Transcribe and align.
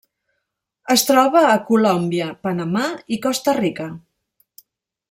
Es 0.95 1.03
troba 1.09 1.43
a 1.49 1.59
Colòmbia, 1.67 2.31
Panamà 2.47 2.89
i 3.17 3.21
Costa 3.29 3.57
Rica. 3.63 3.89